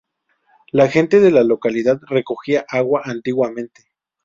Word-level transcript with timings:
La 0.71 0.87
gente 0.89 1.19
de 1.19 1.29
la 1.29 1.43
localidad 1.43 1.99
recogía 2.09 2.65
agua 2.67 3.03
antiguamente. 3.05 3.83